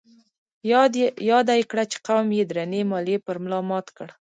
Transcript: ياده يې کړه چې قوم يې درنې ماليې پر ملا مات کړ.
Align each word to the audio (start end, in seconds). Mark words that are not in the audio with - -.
ياده 1.35 1.53
يې 1.59 1.63
کړه 1.71 1.83
چې 1.91 1.97
قوم 2.07 2.27
يې 2.37 2.43
درنې 2.49 2.81
ماليې 2.91 3.17
پر 3.25 3.35
ملا 3.43 3.59
مات 3.69 3.87
کړ. 3.97 4.07